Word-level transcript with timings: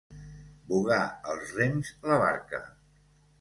Vogar 0.71 1.01
els 1.33 1.51
rems, 1.59 1.93
la 2.13 2.19
barca. 2.25 2.63